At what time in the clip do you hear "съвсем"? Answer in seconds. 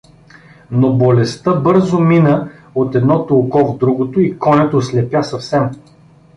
5.23-5.63